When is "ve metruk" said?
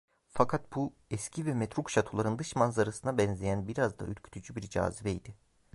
1.45-1.89